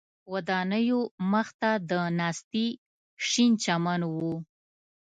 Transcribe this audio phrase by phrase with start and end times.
[0.33, 0.99] ودانیو
[1.31, 2.67] مخ ته د ناستي
[3.27, 4.17] شین چمن و.